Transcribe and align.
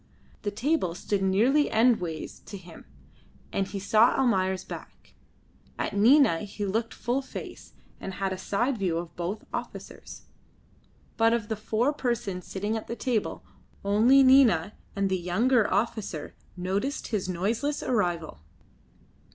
The 0.41 0.49
table 0.49 0.95
stood 0.95 1.21
nearly 1.21 1.69
endways 1.69 2.39
to 2.47 2.57
him, 2.57 2.85
and 3.53 3.67
he 3.67 3.77
saw 3.77 4.15
Almayer's 4.15 4.63
back; 4.63 5.13
at 5.77 5.95
Nina 5.95 6.39
he 6.39 6.65
looked 6.65 6.91
full 6.91 7.21
face, 7.21 7.73
and 7.99 8.15
had 8.15 8.33
a 8.33 8.37
side 8.39 8.79
view 8.79 8.97
of 8.97 9.15
both 9.15 9.45
officers; 9.53 10.23
but 11.17 11.33
of 11.33 11.49
the 11.49 11.55
four 11.55 11.93
persons 11.93 12.47
sitting 12.47 12.75
at 12.75 12.87
the 12.87 12.95
table 12.95 13.43
only 13.85 14.23
Nina 14.23 14.73
and 14.95 15.07
the 15.07 15.19
younger 15.19 15.71
officer 15.71 16.33
noticed 16.57 17.09
his 17.09 17.29
noiseless 17.29 17.83
arrival. 17.83 18.39